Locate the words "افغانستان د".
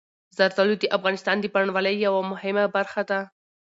0.97-1.45